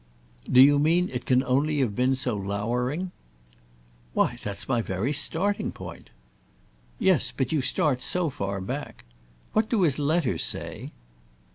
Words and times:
"Do 0.51 0.59
you 0.59 0.79
mean 0.79 1.09
it 1.13 1.27
can 1.27 1.43
only 1.43 1.77
have 1.81 1.95
been 1.95 2.15
so 2.15 2.35
lowering?" 2.35 3.11
"Why 4.15 4.35
that's 4.41 4.67
my 4.67 4.81
very 4.81 5.13
starting 5.13 5.71
point." 5.71 6.09
"Yes, 6.97 7.31
but 7.31 7.51
you 7.51 7.61
start 7.61 8.01
so 8.01 8.31
far 8.31 8.61
back. 8.61 9.05
What 9.53 9.69
do 9.69 9.83
his 9.83 9.99
letters 9.99 10.43
say?" 10.43 10.91